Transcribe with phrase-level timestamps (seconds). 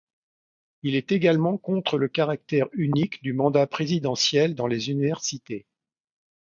[0.81, 5.67] Il est également contre le caractère unique du mandat présidentiel dans les universités.